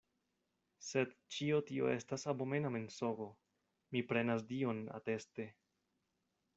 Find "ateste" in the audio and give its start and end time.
5.03-5.51